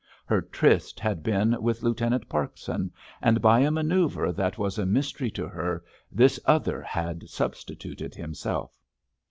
Her 0.25 0.41
tryst 0.41 0.99
had 0.99 1.21
been 1.21 1.61
with 1.61 1.83
Lieutenant 1.83 2.27
Parkson, 2.27 2.91
and 3.21 3.39
by 3.39 3.59
a 3.59 3.69
manoeuvre 3.69 4.31
that 4.33 4.57
was 4.57 4.79
a 4.79 4.85
mystery 4.87 5.29
to 5.37 5.47
her 5.47 5.83
this 6.11 6.39
other 6.45 6.81
had 6.81 7.29
substituted 7.29 8.15
himself.... 8.15 8.79